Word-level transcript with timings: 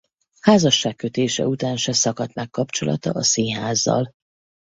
Házasságkötése 0.39 1.47
után 1.47 1.77
se 1.77 1.91
szakadt 1.93 2.33
meg 2.33 2.49
kapcsolata 2.49 3.11
a 3.11 3.23
színházzal. 3.23 4.13